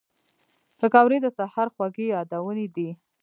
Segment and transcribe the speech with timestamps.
[0.79, 2.89] پکورې د سهر خوږې یادونې دي